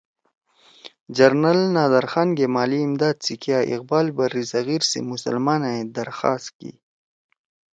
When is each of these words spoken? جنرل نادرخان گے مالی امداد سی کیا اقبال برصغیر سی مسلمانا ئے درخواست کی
جنرل 1.17 1.61
نادرخان 1.75 2.29
گے 2.37 2.45
مالی 2.55 2.79
امداد 2.85 3.15
سی 3.25 3.35
کیا 3.43 3.59
اقبال 3.73 4.07
برصغیر 4.17 4.81
سی 4.89 4.99
مسلمانا 5.11 5.69
ئے 5.75 5.81
درخواست 5.97 6.49
کی 6.57 6.71